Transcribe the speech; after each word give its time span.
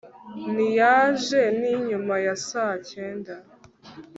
ntiyaje. 0.53 1.41
ni 1.59 1.71
nyuma 1.87 2.15
ya 2.25 2.35
saa 2.47 2.75
cyenda 2.89 3.33